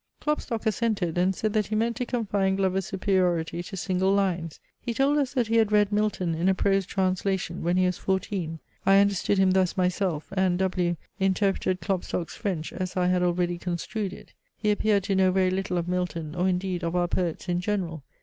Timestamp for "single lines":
3.77-4.59